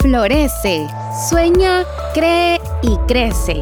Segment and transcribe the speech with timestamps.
[0.00, 0.86] Florece,
[1.28, 1.82] sueña,
[2.14, 3.56] cree y crece.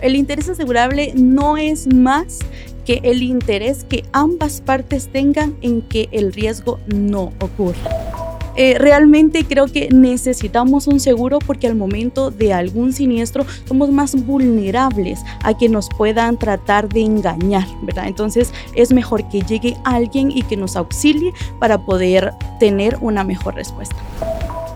[0.00, 2.38] El interés asegurable no es más
[2.86, 8.21] que el interés que ambas partes tengan en que el riesgo no ocurra.
[8.56, 14.14] Eh, realmente creo que necesitamos un seguro porque al momento de algún siniestro somos más
[14.26, 18.06] vulnerables a que nos puedan tratar de engañar, ¿verdad?
[18.08, 23.54] Entonces es mejor que llegue alguien y que nos auxilie para poder tener una mejor
[23.54, 23.96] respuesta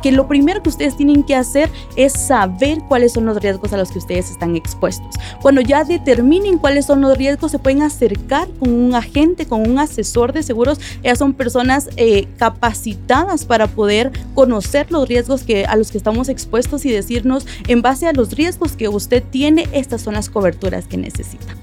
[0.02, 3.76] que lo primero que ustedes tienen que hacer es saber cuáles son los riesgos a
[3.76, 5.14] los que ustedes están expuestos.
[5.42, 9.78] Cuando ya determinen cuáles son los riesgos, se pueden acercar con un agente, con un
[9.78, 10.80] asesor de seguros.
[11.02, 16.28] Ellas son personas eh, capacitadas para poder conocer los riesgos que, a los que estamos
[16.28, 20.86] expuestos y decirnos, en base a los riesgos que usted tiene, estas son las coberturas
[20.86, 21.54] que necesita.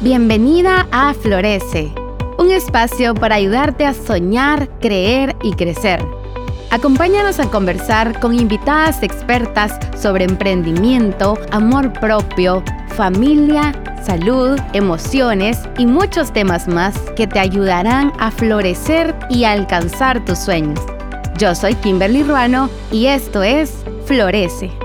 [0.00, 1.90] Bienvenida a Florece,
[2.44, 6.04] un espacio para ayudarte a soñar, creer y crecer.
[6.70, 13.72] Acompáñanos a conversar con invitadas expertas sobre emprendimiento, amor propio, familia,
[14.04, 20.80] salud, emociones y muchos temas más que te ayudarán a florecer y alcanzar tus sueños.
[21.38, 24.83] Yo soy Kimberly Ruano y esto es Florece.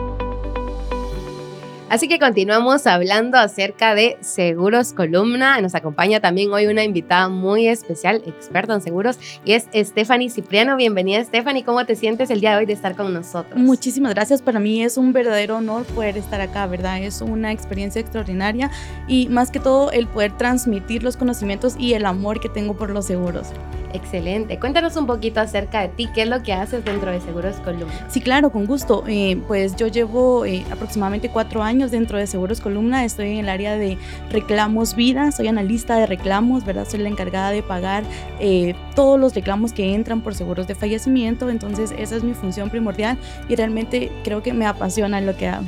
[1.90, 5.60] Así que continuamos hablando acerca de seguros columna.
[5.60, 10.76] Nos acompaña también hoy una invitada muy especial, experta en seguros, y es Stephanie Cipriano.
[10.76, 11.64] Bienvenida, Stephanie.
[11.64, 13.60] ¿Cómo te sientes el día de hoy de estar con nosotros?
[13.60, 14.44] Muchísimas gracias.
[14.44, 17.02] Para mí es un verdadero honor poder estar acá, ¿verdad?
[17.02, 18.70] Es una experiencia extraordinaria
[19.08, 22.92] y más que todo el poder transmitir los conocimientos y el amor que tengo por
[22.92, 23.48] los seguros.
[23.94, 24.60] Excelente.
[24.60, 27.94] Cuéntanos un poquito acerca de ti, qué es lo que haces dentro de Seguros Columna.
[28.10, 29.04] Sí, claro, con gusto.
[29.08, 33.04] Eh, pues yo llevo eh, aproximadamente cuatro años dentro de Seguros Columna.
[33.04, 33.98] Estoy en el área de
[34.32, 36.88] reclamos vida, soy analista de reclamos, ¿verdad?
[36.88, 38.04] Soy la encargada de pagar
[38.40, 41.50] eh, todos los reclamos que entran por seguros de fallecimiento.
[41.50, 45.66] Entonces, esa es mi función primordial y realmente creo que me apasiona lo que hago.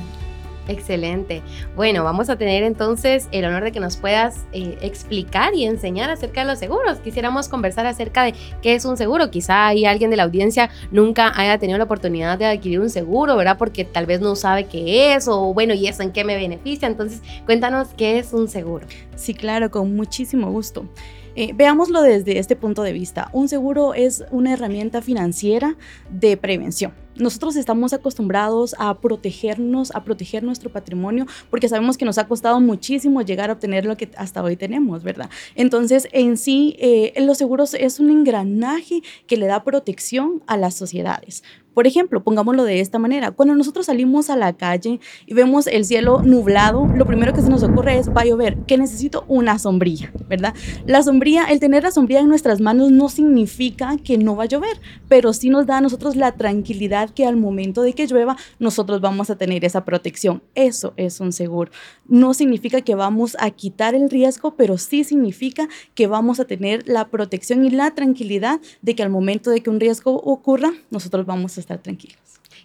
[0.71, 1.41] Excelente.
[1.75, 6.09] Bueno, vamos a tener entonces el honor de que nos puedas eh, explicar y enseñar
[6.09, 6.99] acerca de los seguros.
[6.99, 9.29] Quisiéramos conversar acerca de qué es un seguro.
[9.29, 13.35] Quizá hay alguien de la audiencia nunca haya tenido la oportunidad de adquirir un seguro,
[13.35, 13.57] ¿verdad?
[13.57, 16.87] Porque tal vez no sabe qué es o bueno, ¿y eso en qué me beneficia?
[16.87, 18.87] Entonces, cuéntanos qué es un seguro.
[19.17, 20.87] Sí, claro, con muchísimo gusto.
[21.35, 23.29] Eh, veámoslo desde este punto de vista.
[23.33, 25.75] Un seguro es una herramienta financiera
[26.09, 32.17] de prevención nosotros estamos acostumbrados a protegernos, a proteger nuestro patrimonio, porque sabemos que nos
[32.17, 35.29] ha costado muchísimo llegar a obtener lo que hasta hoy tenemos, ¿verdad?
[35.55, 40.75] Entonces, en sí, eh, los seguros es un engranaje que le da protección a las
[40.75, 41.43] sociedades.
[41.73, 45.85] Por ejemplo, pongámoslo de esta manera, cuando nosotros salimos a la calle y vemos el
[45.85, 49.57] cielo nublado, lo primero que se nos ocurre es, va a llover, que necesito una
[49.57, 50.53] sombrilla, ¿verdad?
[50.85, 54.47] La sombrilla, el tener la sombrilla en nuestras manos no significa que no va a
[54.47, 58.37] llover, pero sí nos da a nosotros la tranquilidad que al momento de que llueva
[58.59, 60.41] nosotros vamos a tener esa protección.
[60.55, 61.71] Eso es un seguro.
[62.07, 66.87] No significa que vamos a quitar el riesgo, pero sí significa que vamos a tener
[66.87, 71.25] la protección y la tranquilidad de que al momento de que un riesgo ocurra, nosotros
[71.25, 72.17] vamos a estar tranquilos.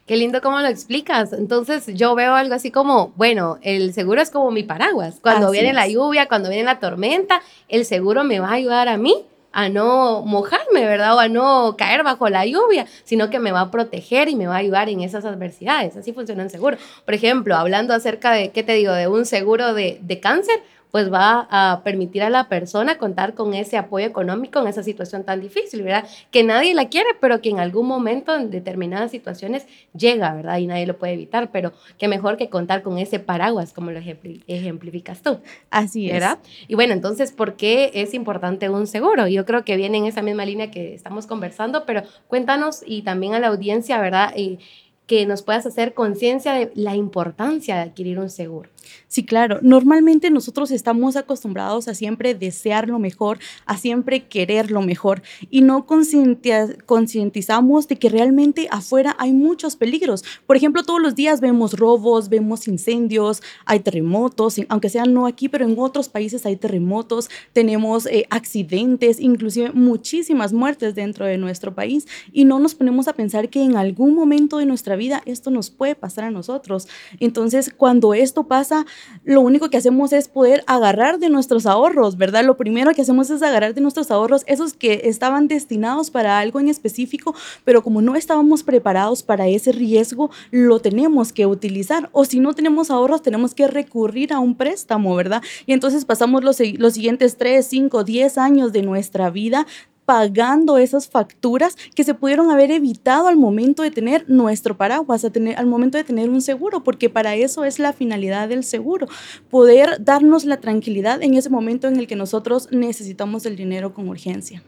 [0.07, 1.33] Qué lindo cómo lo explicas.
[1.33, 5.19] Entonces yo veo algo así como, bueno, el seguro es como mi paraguas.
[5.21, 8.99] Cuando viene la lluvia, cuando viene la tormenta, el seguro me va a ayudar a
[8.99, 9.25] mí
[9.57, 11.17] a no mojarme, ¿verdad?
[11.17, 14.47] O a no caer bajo la lluvia, sino que me va a proteger y me
[14.47, 15.97] va a ayudar en esas adversidades.
[15.97, 16.77] Así funciona el seguro.
[17.07, 20.63] Por ejemplo, hablando acerca de, ¿qué te digo?, de un seguro de, de cáncer,
[20.97, 25.25] pues va a permitir a la persona contar con ese apoyo económico en esa situación
[25.25, 26.09] tan difícil, ¿verdad?
[26.31, 30.57] Que nadie la quiere, pero que en algún momento, en determinadas situaciones, llega, ¿verdad?
[30.57, 33.99] Y nadie lo puede evitar, pero que mejor que contar con ese paraguas, como lo
[33.99, 35.39] ejemplificas tú.
[35.69, 36.15] Así es.
[36.15, 36.39] ¿Verdad?
[36.67, 39.29] Y bueno, entonces, ¿por qué es importante un seguro?
[39.29, 43.35] Yo creo que viene en esa misma línea que estamos conversando, pero cuéntanos y también
[43.35, 44.33] a la audiencia, ¿verdad?
[44.35, 44.61] Y,
[45.07, 48.71] que nos puedas hacer conciencia de la importancia de adquirir un seguro.
[49.09, 49.59] Sí, claro.
[49.63, 55.63] Normalmente nosotros estamos acostumbrados a siempre desear lo mejor, a siempre querer lo mejor y
[55.63, 60.25] no concientizamos de que realmente afuera hay muchos peligros.
[60.47, 65.49] Por ejemplo, todos los días vemos robos, vemos incendios, hay terremotos, aunque sean no aquí,
[65.49, 71.75] pero en otros países hay terremotos, tenemos eh, accidentes, inclusive muchísimas muertes dentro de nuestro
[71.75, 75.51] país y no nos ponemos a pensar que en algún momento de nuestra vida esto
[75.51, 76.89] nos puede pasar a nosotros.
[77.21, 78.76] Entonces, cuando esto pasa,
[79.25, 82.45] lo único que hacemos es poder agarrar de nuestros ahorros, ¿verdad?
[82.45, 86.61] Lo primero que hacemos es agarrar de nuestros ahorros esos que estaban destinados para algo
[86.61, 87.35] en específico,
[87.65, 92.09] pero como no estábamos preparados para ese riesgo, lo tenemos que utilizar.
[92.13, 95.43] O si no tenemos ahorros, tenemos que recurrir a un préstamo, ¿verdad?
[95.67, 99.67] Y entonces pasamos los, los siguientes 3, 5, 10 años de nuestra vida
[100.07, 105.31] pagando esas facturas que se pudieron haber evitado al momento de tener nuestro paraguas, a
[105.31, 109.09] tener, al momento de tener un seguro, porque para eso es la finalidad del seguro,
[109.51, 114.09] poder darnos la tranquilidad en ese momento en el que nosotros necesitamos el dinero con
[114.09, 114.63] urgencia.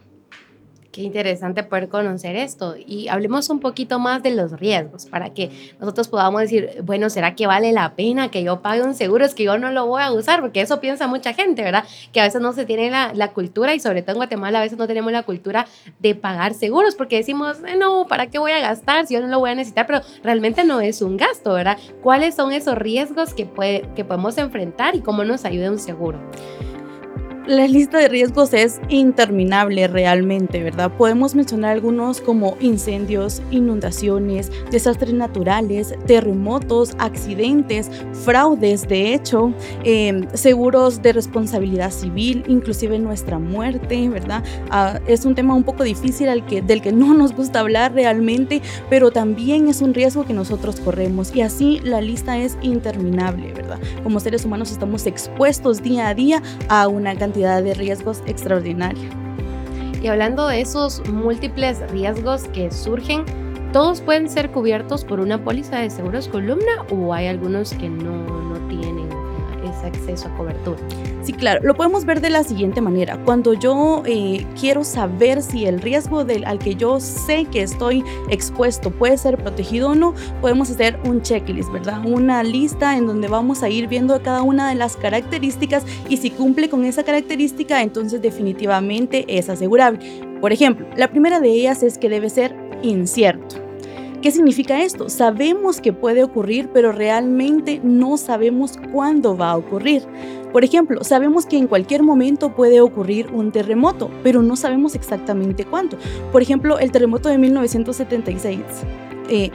[0.90, 2.74] Qué interesante poder conocer esto.
[2.74, 7.34] Y hablemos un poquito más de los riesgos para que nosotros podamos decir, bueno, ¿será
[7.34, 9.26] que vale la pena que yo pague un seguro?
[9.26, 11.84] Es que yo no lo voy a usar, porque eso piensa mucha gente, ¿verdad?
[12.10, 14.62] Que a veces no se tiene la, la cultura y sobre todo en Guatemala a
[14.62, 15.66] veces no tenemos la cultura
[15.98, 19.26] de pagar seguros, porque decimos, eh, no, ¿para qué voy a gastar si yo no
[19.26, 19.86] lo voy a necesitar?
[19.86, 21.76] Pero realmente no es un gasto, ¿verdad?
[22.02, 26.18] ¿Cuáles son esos riesgos que, puede, que podemos enfrentar y cómo nos ayuda un seguro?
[27.48, 30.92] La lista de riesgos es interminable realmente, ¿verdad?
[30.92, 41.00] Podemos mencionar algunos como incendios, inundaciones, desastres naturales, terremotos, accidentes, fraudes, de hecho, em, seguros
[41.00, 44.44] de responsabilidad civil, inclusive nuestra muerte, ¿verdad?
[44.68, 47.94] Ah, es un tema un poco difícil al que, del que no nos gusta hablar
[47.94, 48.60] realmente,
[48.90, 53.78] pero también es un riesgo que nosotros corremos y así la lista es interminable, ¿verdad?
[54.02, 59.08] Como seres humanos estamos expuestos día a día a una cantidad de riesgos extraordinaria.
[60.02, 63.24] Y hablando de esos múltiples riesgos que surgen,
[63.72, 68.42] ¿todos pueden ser cubiertos por una póliza de seguros columna o hay algunos que no,
[68.42, 69.08] no tienen
[69.64, 70.78] ese acceso a cobertura?
[71.28, 73.22] Sí, claro, lo podemos ver de la siguiente manera.
[73.22, 78.02] Cuando yo eh, quiero saber si el riesgo del, al que yo sé que estoy
[78.30, 82.00] expuesto puede ser protegido o no, podemos hacer un checklist, ¿verdad?
[82.06, 86.30] Una lista en donde vamos a ir viendo cada una de las características y si
[86.30, 89.98] cumple con esa característica, entonces definitivamente es asegurable.
[90.40, 93.68] Por ejemplo, la primera de ellas es que debe ser incierto.
[94.22, 95.08] ¿Qué significa esto?
[95.08, 100.02] Sabemos que puede ocurrir, pero realmente no sabemos cuándo va a ocurrir.
[100.52, 105.64] Por ejemplo, sabemos que en cualquier momento puede ocurrir un terremoto, pero no sabemos exactamente
[105.64, 105.98] cuándo.
[106.32, 108.62] Por ejemplo, el terremoto de 1976.
[109.30, 109.50] Eh,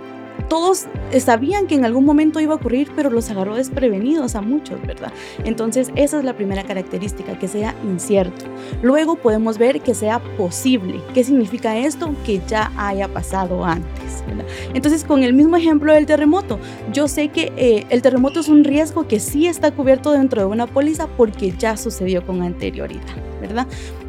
[0.53, 0.85] todos
[1.19, 5.11] sabían que en algún momento iba a ocurrir, pero los agarró desprevenidos a muchos, ¿verdad?
[5.45, 8.45] Entonces, esa es la primera característica, que sea incierto.
[8.83, 11.01] Luego podemos ver que sea posible.
[11.15, 12.13] ¿Qué significa esto?
[12.23, 14.45] Que ya haya pasado antes, ¿verdad?
[14.75, 16.59] Entonces, con el mismo ejemplo del terremoto,
[16.91, 20.47] yo sé que eh, el terremoto es un riesgo que sí está cubierto dentro de
[20.47, 23.01] una póliza porque ya sucedió con anterioridad,
[23.41, 23.65] ¿verdad?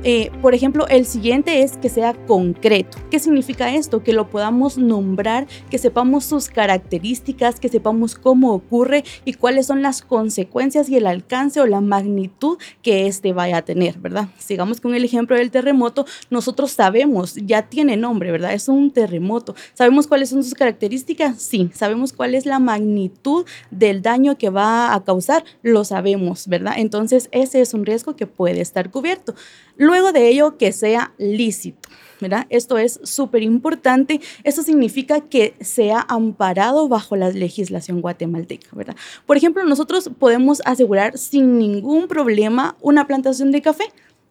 [0.06, 2.98] Eh, por ejemplo, el siguiente es que sea concreto.
[3.10, 4.02] ¿Qué significa esto?
[4.02, 9.80] Que lo podamos nombrar, que sepamos sus características, que sepamos cómo ocurre y cuáles son
[9.80, 14.28] las consecuencias y el alcance o la magnitud que éste vaya a tener, ¿verdad?
[14.38, 16.04] Sigamos con el ejemplo del terremoto.
[16.28, 18.52] Nosotros sabemos, ya tiene nombre, ¿verdad?
[18.52, 19.54] Es un terremoto.
[19.72, 21.40] ¿Sabemos cuáles son sus características?
[21.40, 21.70] Sí.
[21.72, 25.44] ¿Sabemos cuál es la magnitud del daño que va a causar?
[25.62, 26.74] Lo sabemos, ¿verdad?
[26.76, 29.34] Entonces, ese es un riesgo que puede estar cubierto.
[29.76, 31.88] Luego de ello, que sea lícito.
[32.20, 32.46] ¿verdad?
[32.48, 34.20] Esto es súper importante.
[34.44, 38.96] Esto significa que sea amparado bajo la legislación guatemalteca, ¿verdad?
[39.26, 43.84] Por ejemplo, nosotros podemos asegurar sin ningún problema una plantación de café,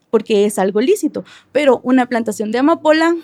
[0.09, 3.15] porque es algo lícito, pero una plantación de amapola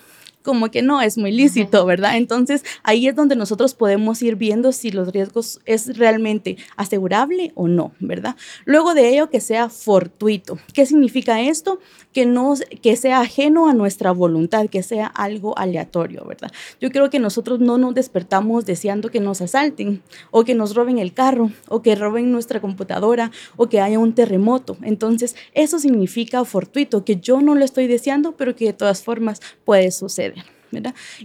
[0.44, 2.18] como que no es muy lícito, ¿verdad?
[2.18, 7.68] Entonces ahí es donde nosotros podemos ir viendo si los riesgos es realmente asegurable o
[7.68, 8.36] no, ¿verdad?
[8.66, 10.58] Luego de ello que sea fortuito.
[10.74, 11.80] ¿Qué significa esto?
[12.14, 16.52] Que no que sea ajeno a nuestra voluntad, que sea algo aleatorio, ¿verdad?
[16.80, 21.00] Yo creo que nosotros no nos despertamos deseando que nos asalten o que nos roben
[21.00, 24.78] el carro o que roben nuestra computadora o que haya un terremoto.
[24.82, 29.42] Entonces, eso significa fortuito, que yo no lo estoy deseando, pero que de todas formas
[29.66, 30.39] puede suceder.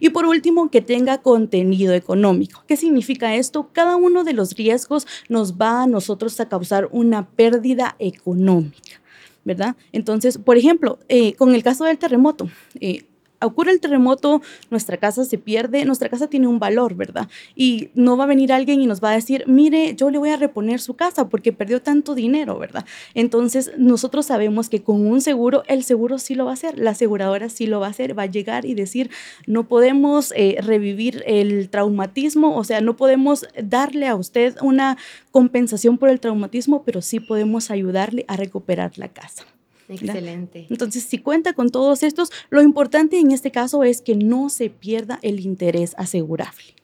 [0.01, 2.65] Y por último, que tenga contenido económico.
[2.67, 3.69] ¿Qué significa esto?
[3.73, 9.01] Cada uno de los riesgos nos va a nosotros a causar una pérdida económica.
[9.45, 9.77] ¿verdad?
[9.93, 12.49] Entonces, por ejemplo, eh, con el caso del terremoto,
[12.81, 13.05] eh,
[13.47, 17.29] ocurre el terremoto, nuestra casa se pierde, nuestra casa tiene un valor, ¿verdad?
[17.55, 20.31] Y no va a venir alguien y nos va a decir, mire, yo le voy
[20.31, 22.85] a reponer su casa porque perdió tanto dinero, ¿verdad?
[23.15, 26.91] Entonces, nosotros sabemos que con un seguro, el seguro sí lo va a hacer, la
[26.91, 29.11] aseguradora sí lo va a hacer, va a llegar y decir,
[29.47, 34.97] no podemos eh, revivir el traumatismo, o sea, no podemos darle a usted una
[35.31, 39.45] compensación por el traumatismo, pero sí podemos ayudarle a recuperar la casa.
[39.89, 40.67] Excelente.
[40.71, 44.71] Entonces, si cuenta con todos estos, lo importante en este caso es que no se
[44.71, 46.75] pierda el interés asegurable.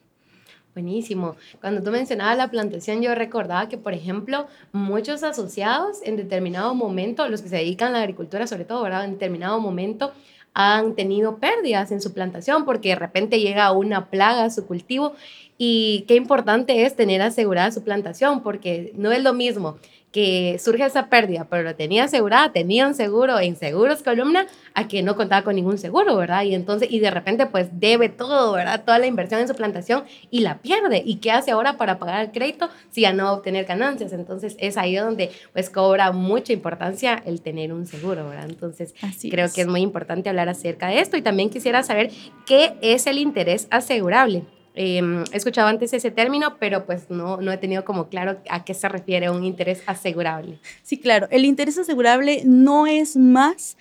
[0.74, 1.34] Buenísimo.
[1.60, 7.28] Cuando tú mencionabas la plantación, yo recordaba que, por ejemplo, muchos asociados en determinado momento,
[7.28, 9.04] los que se dedican a la agricultura sobre todo, ¿verdad?
[9.04, 10.12] En determinado momento
[10.54, 15.14] han tenido pérdidas en su plantación porque de repente llega una plaga a su cultivo
[15.58, 19.76] y qué importante es tener asegurada su plantación porque no es lo mismo
[20.12, 24.88] que surge esa pérdida, pero lo tenía asegurada, tenía un seguro en seguros columna, a
[24.88, 26.42] que no contaba con ningún seguro, ¿verdad?
[26.42, 28.84] Y entonces, y de repente pues debe todo, ¿verdad?
[28.84, 31.02] Toda la inversión en su plantación y la pierde.
[31.04, 34.12] ¿Y qué hace ahora para pagar el crédito si ya no va a obtener ganancias?
[34.12, 38.46] Entonces es ahí donde pues cobra mucha importancia el tener un seguro, ¿verdad?
[38.48, 38.94] Entonces
[39.30, 42.10] creo que es muy importante hablar acerca de esto y también quisiera saber
[42.46, 44.44] qué es el interés asegurable.
[44.74, 48.64] Em, he escuchado antes ese término, pero pues no, no he tenido como claro a
[48.64, 50.58] qué se refiere un interés asegurable.
[50.82, 53.76] Sí, claro, el interés asegurable no es más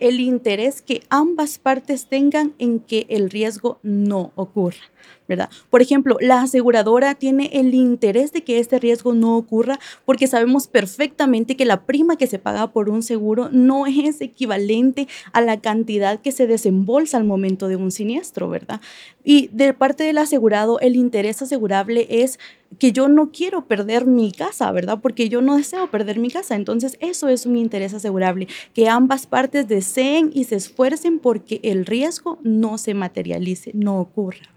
[0.00, 4.84] el interés que ambas partes tengan en que el riesgo no ocurra.
[5.28, 5.50] ¿verdad?
[5.68, 10.66] Por ejemplo, la aseguradora tiene el interés de que este riesgo no ocurra porque sabemos
[10.66, 15.60] perfectamente que la prima que se paga por un seguro no es equivalente a la
[15.60, 18.80] cantidad que se desembolsa al momento de un siniestro, ¿verdad?
[19.22, 22.38] Y de parte del asegurado, el interés asegurable es
[22.78, 25.00] que yo no quiero perder mi casa, ¿verdad?
[25.02, 26.54] Porque yo no deseo perder mi casa.
[26.54, 31.86] Entonces, eso es un interés asegurable, que ambas partes deseen y se esfuercen porque el
[31.86, 34.50] riesgo no se materialice, no ocurra.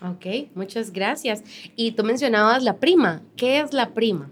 [0.00, 1.42] Ok, muchas gracias.
[1.76, 3.22] Y tú mencionabas la prima.
[3.36, 4.30] ¿Qué es la prima?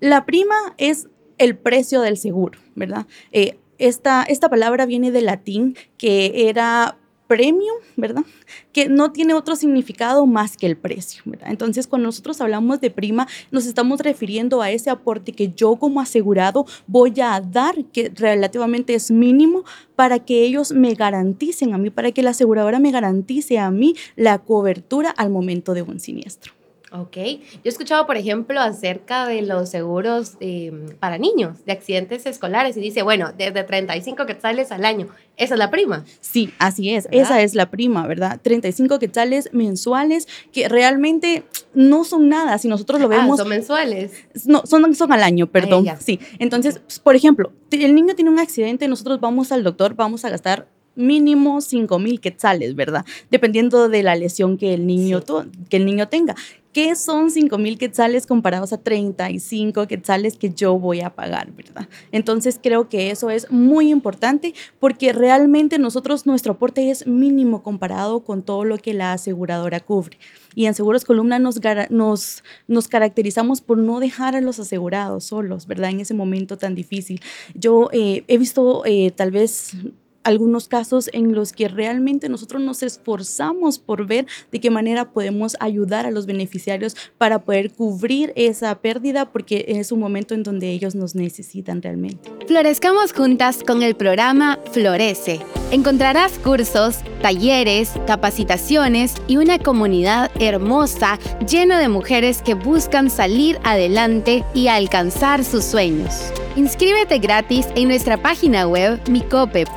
[0.00, 3.06] La prima es el precio del seguro, ¿verdad?
[3.32, 6.98] Eh, esta, esta palabra viene del latín, que era
[7.30, 8.24] premium, ¿verdad?
[8.72, 11.22] Que no tiene otro significado más que el precio.
[11.46, 16.00] Entonces, cuando nosotros hablamos de prima, nos estamos refiriendo a ese aporte que yo como
[16.00, 19.62] asegurado voy a dar, que relativamente es mínimo,
[19.94, 23.94] para que ellos me garanticen a mí, para que la aseguradora me garantice a mí
[24.16, 26.52] la cobertura al momento de un siniestro.
[26.92, 27.16] Ok.
[27.16, 32.76] Yo he escuchado, por ejemplo, acerca de los seguros em, para niños, de accidentes escolares,
[32.76, 35.08] y dice, bueno, desde 35 quetzales al año.
[35.40, 36.04] ¿Esa es la prima?
[36.20, 37.08] Sí, así es.
[37.10, 38.38] Esa es la prima, ¿verdad?
[38.42, 43.38] 35 quetzales mensuales que realmente no son nada si nosotros lo ah, vemos.
[43.38, 44.12] son mensuales.
[44.44, 45.86] No, son, son al año, perdón.
[45.98, 46.20] sí.
[46.38, 50.68] Entonces, por ejemplo, el niño tiene un accidente, nosotros vamos al doctor, vamos a gastar
[50.94, 53.04] mínimo 5 mil quetzales, ¿verdad?
[53.30, 55.22] Dependiendo de la lesión que el niño,
[55.68, 56.34] que el niño tenga.
[56.72, 61.88] ¿Qué son 5 mil quetzales comparados a 35 quetzales que yo voy a pagar, verdad?
[62.12, 68.20] Entonces creo que eso es muy importante porque realmente nosotros, nuestro aporte es mínimo comparado
[68.20, 70.18] con todo lo que la aseguradora cubre.
[70.54, 75.66] Y en Seguros Columna nos, nos, nos caracterizamos por no dejar a los asegurados solos,
[75.66, 75.90] ¿verdad?
[75.90, 77.20] En ese momento tan difícil.
[77.54, 79.74] Yo eh, he visto eh, tal vez
[80.24, 85.56] algunos casos en los que realmente nosotros nos esforzamos por ver de qué manera podemos
[85.60, 90.70] ayudar a los beneficiarios para poder cubrir esa pérdida porque es un momento en donde
[90.70, 92.30] ellos nos necesitan realmente.
[92.46, 95.40] Florezcamos juntas con el programa Florece.
[95.70, 101.16] Encontrarás cursos, talleres, capacitaciones y una comunidad hermosa
[101.48, 106.32] llena de mujeres que buscan salir adelante y alcanzar sus sueños.
[106.56, 109.76] Inscríbete gratis en nuestra página web micope.com.gt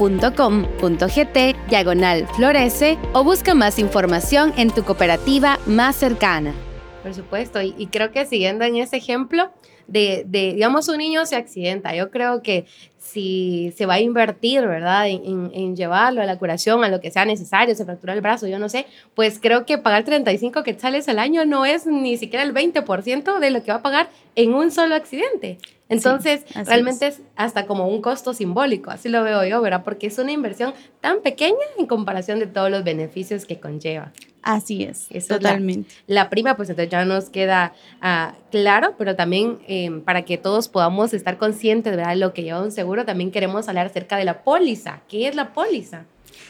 [1.70, 6.56] diagonal florece o busca más información en tu cooperativa más cercana.
[7.04, 9.52] Por supuesto, y, creo que siguiendo en ese ejemplo
[9.88, 12.66] de, de, digamos, un niño se accidenta, yo creo que
[13.14, 15.08] si se va a invertir, ¿verdad?
[15.08, 18.58] En, llevarlo a la curación, a lo que sea necesario, se fractura el brazo, yo
[18.58, 22.54] no sé, pues creo que pagar 35 quetzales al año no es ni siquiera el
[22.54, 25.58] 20% de lo que va a pagar en un solo accidente.
[25.90, 27.22] Entonces, realmente es.
[27.36, 29.84] hasta como un costo simbólico, así lo veo yo, ¿verdad?
[29.84, 34.12] Porque es una inversión tan pequeña en comparación de todos los beneficios que conlleva.
[34.42, 35.94] Así es, totalmente.
[36.06, 40.68] la, prima, pues entonces ya nos queda ah, claro, pero también em, para que todos
[40.68, 44.44] podamos estar conscientes de lo que lleva un seguro, también queremos hablar acerca de la
[44.44, 45.02] póliza.
[45.08, 46.06] ¿Qué es la póliza?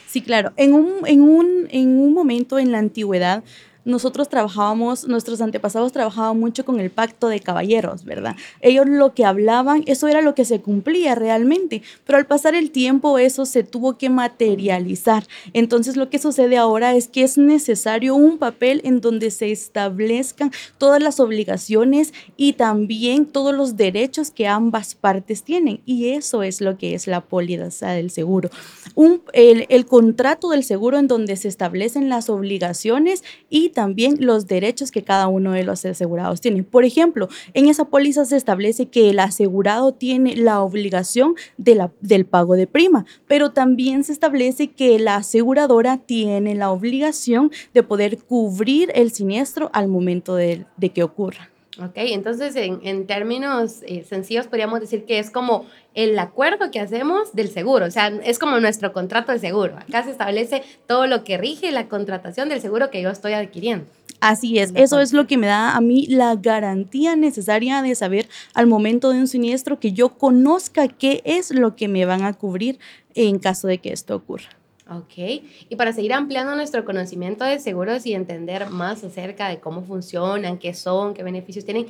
[0.08, 0.52] Sí, claro.
[0.56, 3.44] En un, en un, en un momento en la antigüedad,
[3.84, 8.36] nosotros trabajábamos, nuestros antepasados trabajaban mucho con el pacto de caballeros, ¿verdad?
[8.60, 12.70] Ellos lo que hablaban, eso era lo que se cumplía realmente, pero al pasar el
[12.70, 15.26] tiempo eso se tuvo que materializar.
[15.52, 20.52] Entonces lo que sucede ahora es que es necesario un papel en donde se establezcan
[20.78, 25.80] todas las obligaciones y también todos los derechos que ambas partes tienen.
[25.84, 28.50] Y eso es lo que es la póliza del seguro.
[28.94, 34.46] Un, el, el contrato del seguro en donde se establecen las obligaciones y también los
[34.46, 36.62] derechos que cada uno de los asegurados tiene.
[36.62, 41.92] Por ejemplo, en esa póliza se establece que el asegurado tiene la obligación de la,
[42.00, 47.82] del pago de prima, pero también se establece que la aseguradora tiene la obligación de
[47.82, 51.53] poder cubrir el siniestro al momento de, de que ocurra.
[51.82, 56.78] Ok, entonces en, en términos eh, sencillos podríamos decir que es como el acuerdo que
[56.78, 59.76] hacemos del seguro, o sea, es como nuestro contrato de seguro.
[59.76, 63.86] Acá se establece todo lo que rige la contratación del seguro que yo estoy adquiriendo.
[64.20, 68.28] Así es, eso es lo que me da a mí la garantía necesaria de saber
[68.54, 72.32] al momento de un siniestro que yo conozca qué es lo que me van a
[72.32, 72.78] cubrir
[73.14, 74.48] en caso de que esto ocurra.
[74.90, 79.82] Ok, y para seguir ampliando nuestro conocimiento de seguros y entender más acerca de cómo
[79.82, 81.86] funcionan, qué son, qué beneficios tienen,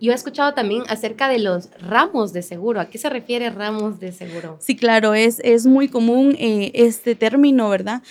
[0.00, 2.80] yo he escuchado también acerca de los ramos de seguro.
[2.80, 4.58] ¿A qué se refiere ramos de seguro?
[4.60, 8.02] Sí, claro, es, es muy común eh, este término, ¿verdad?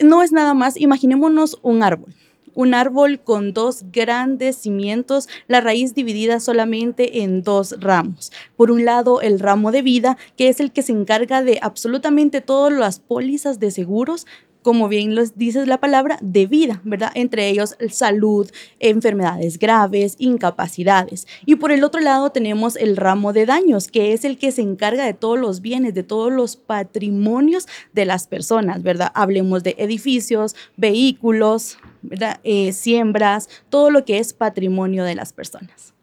[0.00, 2.12] No es nada más, imaginémonos un árbol
[2.54, 8.32] un árbol con dos grandes cimientos, la raíz dividida solamente en dos ramos.
[8.56, 12.40] Por un lado, el ramo de vida, que es el que se encarga de absolutamente
[12.40, 14.26] todas las pólizas de seguros
[14.62, 17.10] como bien los dice la palabra, de vida, ¿verdad?
[17.14, 18.50] Entre ellos salud,
[18.80, 21.26] enfermedades graves, incapacidades.
[21.44, 24.62] Y por el otro lado tenemos el ramo de daños, que es el que se
[24.62, 29.12] encarga de todos los bienes, de todos los patrimonios de las personas, ¿verdad?
[29.14, 32.40] Hablemos de edificios, vehículos, ¿verdad?
[32.44, 35.94] Eh, siembras, todo lo que es patrimonio de las personas.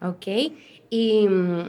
[0.00, 0.26] Ok,
[0.90, 1.66] y mm,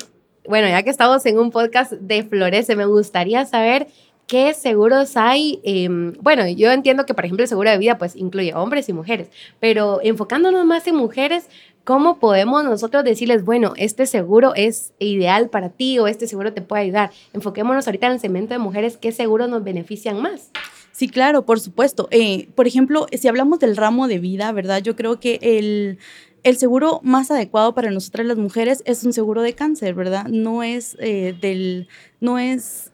[0.47, 3.87] bueno, ya que estamos en un podcast de Florece, me gustaría saber
[4.27, 5.59] ¿Qué seguros hay?
[5.63, 8.93] Em, bueno, yo entiendo que, por ejemplo, el seguro de vida pues incluye hombres y
[8.93, 9.27] mujeres,
[9.59, 11.49] pero enfocándonos más en mujeres,
[11.83, 16.61] ¿cómo podemos nosotros decirles, bueno, este seguro es ideal para ti o este seguro te
[16.61, 17.11] puede ayudar?
[17.33, 20.51] Enfoquémonos ahorita en el segmento de mujeres, ¿qué seguros nos benefician más?
[20.91, 22.07] Sí, claro, por supuesto.
[22.11, 24.81] Eh, por ejemplo, si hablamos del ramo de vida, ¿verdad?
[24.81, 25.97] Yo creo que el
[26.43, 30.25] el seguro más adecuado para nosotras las mujeres es un seguro de cáncer, ¿verdad?
[30.27, 31.87] No es eh, del,
[32.19, 32.91] no es,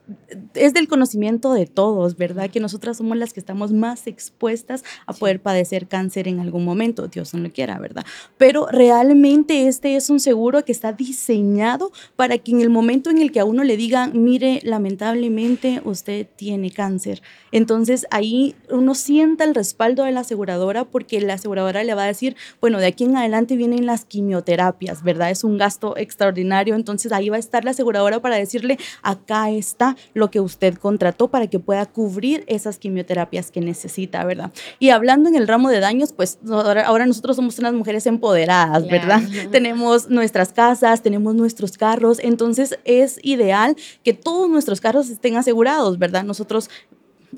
[0.54, 2.50] es del conocimiento de todos, ¿verdad?
[2.50, 7.08] Que nosotras somos las que estamos más expuestas a poder padecer cáncer en algún momento,
[7.08, 8.06] Dios no lo quiera, ¿verdad?
[8.38, 13.20] Pero realmente este es un seguro que está diseñado para que en el momento en
[13.20, 19.44] el que a uno le digan, mire, lamentablemente usted tiene cáncer, entonces ahí uno sienta
[19.44, 23.04] el respaldo de la aseguradora porque la aseguradora le va a decir, bueno, de aquí
[23.04, 25.32] en adelante vienen las quimioterapias, ¿verdad?
[25.32, 29.96] Es un gasto extraordinario, entonces ahí va a estar la aseguradora para decirle, acá está
[30.14, 34.52] lo que usted contrató para que pueda cubrir esas quimioterapias que necesita, ¿verdad?
[34.80, 39.22] Y hablando en el ramo de daños, pues ahora, nosotros somos unas mujeres empoderadas, ¿verdad?
[39.52, 45.98] tenemos nuestras casas, tenemos nuestros carros, entonces es ideal que todos nuestros carros estén asegurados,
[45.98, 46.24] ¿verdad?
[46.24, 46.70] Nosotros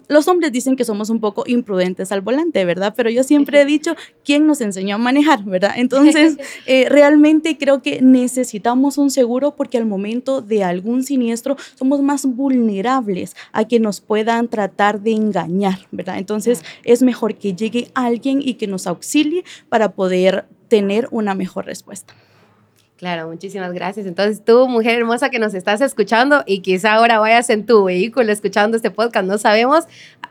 [0.07, 2.93] los hombres dicen que somos un poco imprudentes al volante, ¿verdad?
[2.95, 5.73] Pero yo siempre he dicho, ¿quién nos enseñó a manejar, ¿verdad?
[5.75, 12.01] Entonces, eh, realmente creo que necesitamos un seguro porque al momento de algún siniestro somos
[12.01, 16.17] más vulnerables a que nos puedan tratar de engañar, ¿verdad?
[16.17, 21.65] Entonces, es mejor que llegue alguien y que nos auxilie para poder tener una mejor
[21.65, 22.13] respuesta.
[23.01, 24.05] Claro, muchísimas gracias.
[24.05, 28.31] Entonces, tú, mujer hermosa que nos estás escuchando y quizá ahora vayas en tu vehículo
[28.31, 29.85] escuchando este podcast, no sabemos,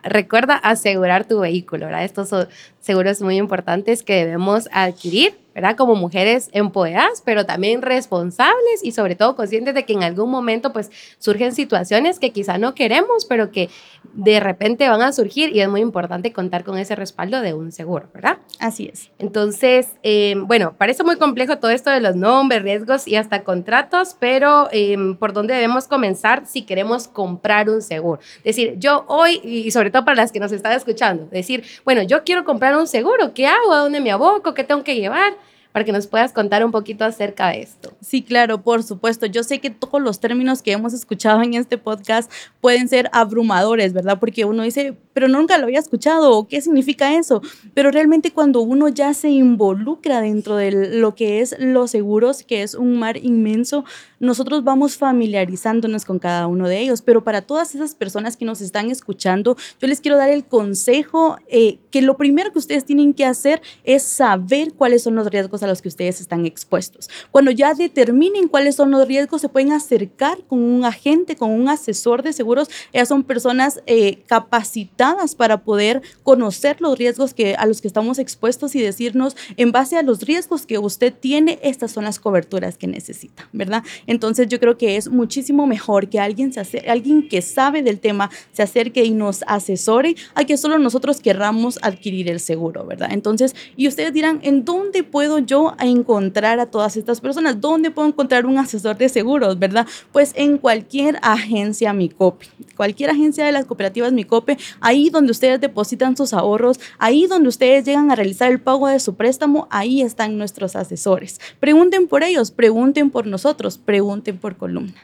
[0.05, 2.05] recuerda asegurar tu vehículo, ¿verdad?
[2.05, 5.77] Estos son seguros muy importantes que debemos adquirir ¿verdad?
[5.77, 10.73] Como mujeres empoderadas, pero también responsables y sobre todo conscientes de que en algún momento
[10.73, 13.69] pues surgen situaciones que quizá no queremos, pero que
[14.15, 17.73] de repente van a surgir y es muy importante contar con ese respaldo de un
[17.73, 18.39] seguro, ¿verdad?
[18.59, 19.11] Así es.
[19.19, 24.17] Entonces, eh, bueno, parece muy complejo todo esto de los nombres, riesgos y hasta contratos,
[24.19, 28.21] pero eh, ¿por dónde debemos comenzar si queremos comprar un seguro?
[28.45, 32.25] Decir, yo hoy, y sobre todo para las que nos están escuchando, decir, bueno, yo
[32.25, 33.75] quiero comprar un seguro, ¿qué hago?
[33.75, 34.55] ¿A dónde me aboco?
[34.55, 35.35] ¿Qué tengo que llevar?
[35.73, 37.93] Para que nos puedas contar un poquito acerca de esto.
[38.01, 39.27] Sí, claro, por supuesto.
[39.27, 42.31] Yo sé que todos los términos que hemos escuchado en este podcast
[42.61, 44.19] pueden ser abrumadores, ¿verdad?
[44.19, 47.43] Porque uno dice, pero nunca lo había escuchado, ¿qué significa eso?
[47.75, 52.63] Pero realmente cuando uno ya se involucra dentro de lo que es los seguros, que
[52.63, 53.85] es un mar inmenso,
[54.19, 57.03] nosotros vamos familiarizándonos con cada uno de ellos.
[57.03, 61.39] Pero para todas esas personas que nos están escuchando, yo les quiero dar el consejo
[61.49, 65.60] eh, que lo primero que ustedes tienen que hacer es saber cuáles son los riesgos
[65.63, 67.09] a los que ustedes están expuestos.
[67.31, 71.69] Cuando ya determinen cuáles son los riesgos, se pueden acercar con un agente, con un
[71.69, 72.69] asesor de seguros.
[72.93, 78.19] Ellas son personas eh, capacitadas para poder conocer los riesgos que, a los que estamos
[78.19, 82.77] expuestos y decirnos, en base a los riesgos que usted tiene, estas son las coberturas
[82.77, 83.83] que necesita, ¿verdad?
[84.07, 88.31] Entonces yo creo que es muchísimo mejor que alguien, se alguien que sabe del tema
[88.53, 93.09] se acerque y nos asesore a que solo nosotros querramos adquirir el seguro, ¿verdad?
[93.13, 97.61] Entonces, y ustedes dirán, ¿en dónde puedo yo a encontrar a todas estas personas?
[97.61, 99.87] ¿Dónde puedo encontrar un asesor de seguros, verdad?
[100.13, 106.17] Pues en cualquier agencia Micope, cualquier agencia de las cooperativas Micope, ahí donde ustedes depositan
[106.17, 110.39] sus ahorros, ahí donde ustedes llegan a realizar el pago de su préstamo, ahí están
[110.39, 111.41] nuestros asesores.
[111.61, 114.95] Pregunten por ellos, pregunten por nosotros, pregunten por columna.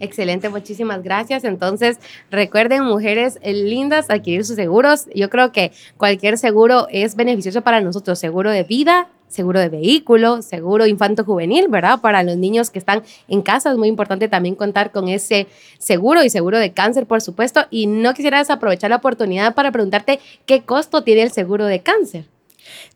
[0.00, 1.44] Excelente, muchísimas gracias.
[1.44, 1.98] Entonces,
[2.30, 5.06] recuerden, mujeres lindas, adquirir sus seguros.
[5.14, 8.18] Yo creo que cualquier seguro es beneficioso para nosotros.
[8.18, 12.00] Seguro de vida, seguro de vehículo, seguro infanto-juvenil, ¿verdad?
[12.00, 15.46] Para los niños que están en casa es muy importante también contar con ese
[15.78, 17.66] seguro y seguro de cáncer, por supuesto.
[17.70, 22.24] Y no quisiera desaprovechar la oportunidad para preguntarte qué costo tiene el seguro de cáncer.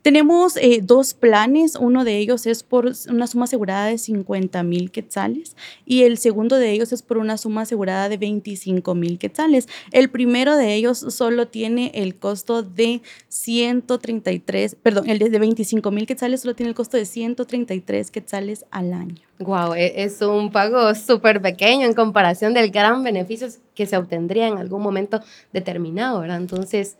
[0.01, 4.91] Tenemos eh, dos planes, uno de ellos es por una suma asegurada de 50 mil
[4.91, 5.55] quetzales
[5.85, 9.67] y el segundo de ellos es por una suma asegurada de 25 mil quetzales.
[9.91, 16.05] El primero de ellos solo tiene el costo de 133, perdón, el de 25 mil
[16.05, 19.15] quetzales solo tiene el costo de 133 quetzales al año.
[19.39, 24.47] Wow, e, es un pago súper pequeño en comparación del gran beneficio que se obtendría
[24.47, 25.19] en algún momento
[25.51, 26.37] determinado, ¿verdad?
[26.37, 26.97] Entonces,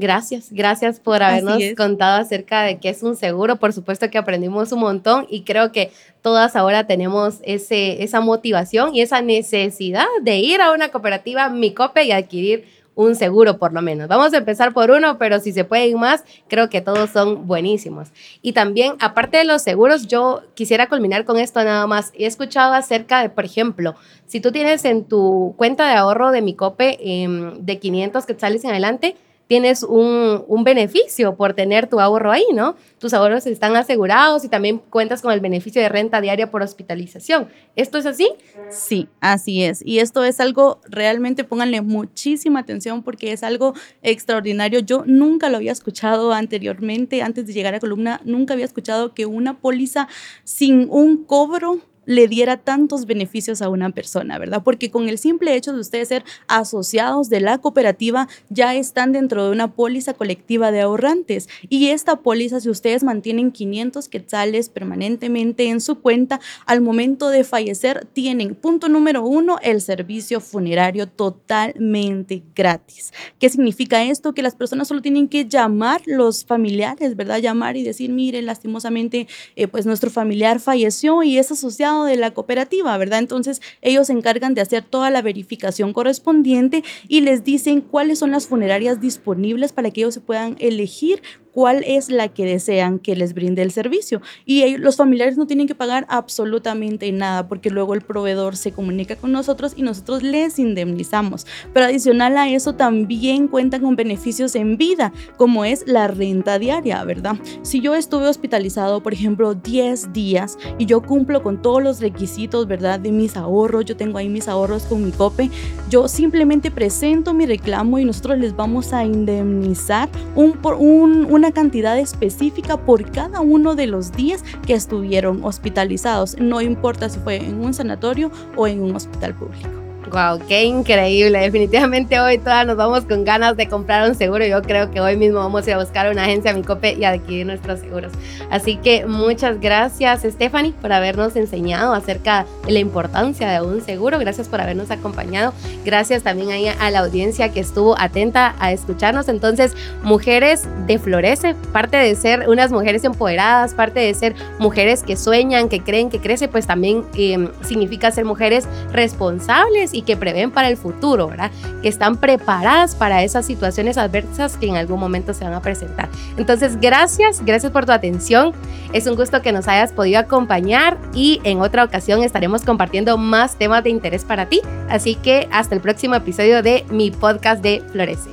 [0.00, 3.56] Gracias, gracias por habernos contado acerca de qué es un seguro.
[3.56, 5.90] Por supuesto que aprendimos un montón y creo que
[6.22, 12.04] todas ahora tenemos ese, esa motivación y esa necesidad de ir a una cooperativa Micope
[12.04, 14.06] y adquirir un seguro por lo menos.
[14.06, 17.48] Vamos a empezar por uno, pero si se puede ir más, creo que todos son
[17.48, 18.10] buenísimos.
[18.40, 22.12] Y también, aparte de los seguros, yo quisiera culminar con esto nada más.
[22.14, 26.42] He escuchado acerca de, por ejemplo, si tú tienes en tu cuenta de ahorro de
[26.42, 29.16] Micope eh, de 500 que sales en adelante,
[29.48, 32.76] tienes un, beneficio por tener tu ahorro ahí, ¿no?
[32.98, 37.48] Tus ahorros están asegurados y también cuentas con el beneficio de renta diaria por hospitalización.
[37.74, 38.30] ¿Esto es así?
[38.70, 39.80] Sí, así es.
[39.84, 44.80] Y esto es algo, realmente pónganle muchísima atención porque es algo extraordinario.
[44.80, 49.24] Yo nunca lo había escuchado anteriormente, antes de llegar a columna, nunca había escuchado que
[49.24, 50.08] una póliza
[50.44, 54.62] sin un cobro le diera tantos beneficios a una persona, ¿verdad?
[54.64, 59.44] Porque con el simple hecho de ustedes ser asociados de la cooperativa, ya están dentro
[59.44, 61.50] de una póliza colectiva de ahorrantes.
[61.68, 67.44] Y esta póliza, si ustedes mantienen 500 quetzales permanentemente en su cuenta, al momento de
[67.44, 73.12] fallecer tienen, punto número uno, el servicio funerario totalmente gratis.
[73.38, 74.32] ¿Qué significa esto?
[74.32, 77.40] Que las personas solo tienen que llamar los familiares, ¿verdad?
[77.40, 82.32] Llamar y decir, mire, lastimosamente, eh, pues nuestro familiar falleció y es asociado de la
[82.32, 83.18] cooperativa, ¿verdad?
[83.18, 88.30] Entonces ellos se encargan de hacer toda la verificación correspondiente y les dicen cuáles son
[88.30, 93.16] las funerarias disponibles para que ellos se puedan elegir cuál es la que desean que
[93.16, 94.20] les brinde el servicio.
[94.44, 99.16] Y los familiares no tienen que pagar absolutamente nada porque luego el proveedor se comunica
[99.16, 101.46] con nosotros y nosotros les indemnizamos.
[101.72, 107.02] Pero adicional a eso también cuentan con beneficios en vida, como es la renta diaria,
[107.04, 107.36] ¿verdad?
[107.62, 112.66] Si yo estuve hospitalizado, por ejemplo, 10 días y yo cumplo con todos los requisitos,
[112.66, 113.00] ¿verdad?
[113.00, 115.50] De mis ahorros, yo tengo ahí mis ahorros con mi COPE,
[115.88, 121.96] yo simplemente presento mi reclamo y nosotros les vamos a indemnizar un, un, una cantidad
[121.96, 127.64] específica por cada uno de los días que estuvieron hospitalizados, no importa si fue en
[127.64, 129.77] un sanatorio o en un hospital público.
[130.10, 131.38] Wow, qué increíble.
[131.38, 134.46] Definitivamente hoy todas nos vamos con ganas de comprar un seguro.
[134.46, 137.44] Yo creo que hoy mismo vamos a ir a buscar una agencia Micope y adquirir
[137.44, 138.12] nuestros seguros.
[138.50, 144.18] Así que muchas gracias, Stephanie, por habernos enseñado acerca de la importancia de un seguro.
[144.18, 145.52] Gracias por habernos acompañado.
[145.84, 149.28] Gracias también a la audiencia que estuvo atenta a escucharnos.
[149.28, 155.16] Entonces, mujeres de Florece, parte de ser unas mujeres empoderadas, parte de ser mujeres que
[155.16, 160.52] sueñan, que creen que crece, pues también eh, significa ser mujeres responsables y que prevén
[160.52, 161.50] para el futuro, ¿verdad?
[161.82, 166.08] Que están preparadas para esas situaciones adversas que en algún momento se van a presentar.
[166.36, 168.52] Entonces, gracias, gracias por tu atención.
[168.92, 173.56] Es un gusto que nos hayas podido acompañar y en otra ocasión estaremos compartiendo más
[173.56, 174.60] temas de interés para ti.
[174.88, 178.30] Así que hasta el próximo episodio de mi podcast de Florece.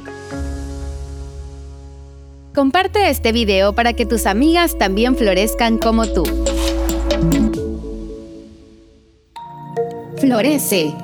[2.54, 6.24] Comparte este video para que tus amigas también florezcan como tú.
[10.18, 10.96] Florece